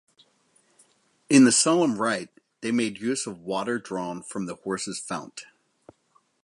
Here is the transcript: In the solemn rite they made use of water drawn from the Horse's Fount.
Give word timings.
In 1.29 1.43
the 1.45 1.51
solemn 1.51 1.95
rite 2.01 2.31
they 2.61 2.71
made 2.71 2.99
use 2.99 3.27
of 3.27 3.41
water 3.41 3.77
drawn 3.77 4.23
from 4.23 4.47
the 4.47 4.55
Horse's 4.55 4.97
Fount. 4.97 5.43